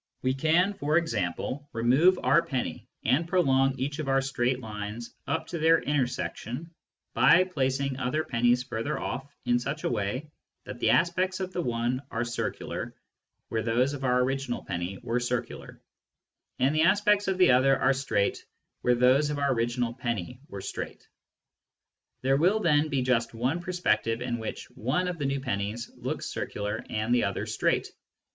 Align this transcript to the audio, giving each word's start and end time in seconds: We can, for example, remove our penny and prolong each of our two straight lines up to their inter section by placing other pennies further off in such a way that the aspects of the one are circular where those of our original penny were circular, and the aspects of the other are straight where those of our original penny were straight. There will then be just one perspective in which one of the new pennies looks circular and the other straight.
We 0.23 0.33
can, 0.33 0.73
for 0.73 0.97
example, 0.97 1.69
remove 1.73 2.17
our 2.23 2.41
penny 2.41 2.87
and 3.05 3.27
prolong 3.27 3.75
each 3.77 3.99
of 3.99 4.07
our 4.07 4.19
two 4.19 4.25
straight 4.25 4.59
lines 4.59 5.13
up 5.27 5.45
to 5.49 5.59
their 5.59 5.77
inter 5.77 6.07
section 6.07 6.71
by 7.13 7.43
placing 7.43 7.99
other 7.99 8.23
pennies 8.23 8.63
further 8.63 8.97
off 8.99 9.29
in 9.45 9.59
such 9.59 9.83
a 9.83 9.91
way 9.91 10.31
that 10.63 10.79
the 10.79 10.89
aspects 10.89 11.39
of 11.39 11.53
the 11.53 11.61
one 11.61 12.01
are 12.09 12.23
circular 12.23 12.95
where 13.49 13.61
those 13.61 13.93
of 13.93 14.03
our 14.03 14.21
original 14.23 14.65
penny 14.65 14.97
were 15.03 15.19
circular, 15.19 15.79
and 16.57 16.73
the 16.73 16.81
aspects 16.81 17.27
of 17.27 17.37
the 17.37 17.51
other 17.51 17.77
are 17.77 17.93
straight 17.93 18.43
where 18.81 18.95
those 18.95 19.29
of 19.29 19.37
our 19.37 19.53
original 19.53 19.93
penny 19.93 20.41
were 20.47 20.61
straight. 20.61 21.07
There 22.23 22.37
will 22.37 22.59
then 22.59 22.89
be 22.89 23.03
just 23.03 23.35
one 23.35 23.61
perspective 23.61 24.19
in 24.23 24.39
which 24.39 24.65
one 24.71 25.07
of 25.07 25.19
the 25.19 25.25
new 25.27 25.41
pennies 25.41 25.91
looks 25.95 26.25
circular 26.25 26.83
and 26.89 27.13
the 27.13 27.25
other 27.25 27.45
straight. 27.45 27.87